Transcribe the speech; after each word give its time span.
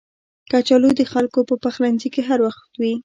کچالو 0.51 0.89
د 0.99 1.01
خلکو 1.11 1.39
په 1.49 1.55
پخلنځي 1.63 2.09
کې 2.13 2.21
هر 2.29 2.39
وخت 2.47 2.71
وي 2.81 2.93